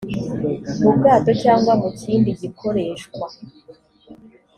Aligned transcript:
mu 0.81 0.89
bwato 0.95 1.31
cyangwa 1.43 1.73
mu 1.81 1.89
kindi 2.01 2.29
gikoreshwa 2.41 3.25